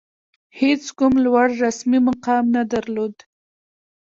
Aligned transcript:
هېڅ 0.59 0.83
کوم 0.97 1.13
لوړ 1.25 1.47
رسمي 1.63 1.99
مقام 2.07 2.43
نه 2.55 2.61
درلود. 2.71 3.15